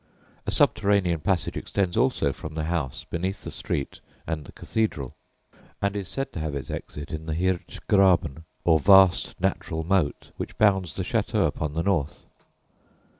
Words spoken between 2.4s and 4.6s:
the house beneath the street and the